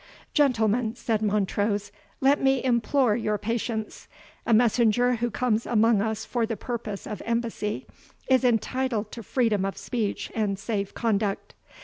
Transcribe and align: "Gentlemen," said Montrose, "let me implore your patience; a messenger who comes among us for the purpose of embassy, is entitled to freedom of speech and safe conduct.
"Gentlemen," 0.33 0.95
said 0.95 1.21
Montrose, 1.21 1.91
"let 2.21 2.41
me 2.41 2.63
implore 2.63 3.15
your 3.15 3.37
patience; 3.37 4.07
a 4.47 4.51
messenger 4.51 5.17
who 5.17 5.29
comes 5.29 5.67
among 5.67 6.01
us 6.01 6.25
for 6.25 6.47
the 6.47 6.57
purpose 6.57 7.05
of 7.05 7.21
embassy, 7.23 7.85
is 8.27 8.43
entitled 8.43 9.11
to 9.11 9.21
freedom 9.21 9.63
of 9.63 9.77
speech 9.77 10.31
and 10.33 10.57
safe 10.57 10.95
conduct. 10.95 11.53